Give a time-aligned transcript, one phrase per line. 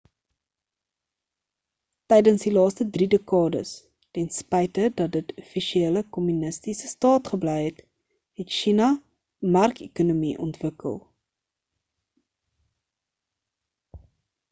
[2.11, 3.73] tydens die laaste drie dekades
[4.17, 7.83] tenspyte dat dit offisieël 'n kommunistiese staat gebly het
[8.43, 10.97] het sjina 'n markekonomie ontwikkel